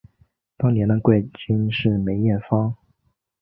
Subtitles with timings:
[0.57, 2.75] 当年的冠军是梅艳芳。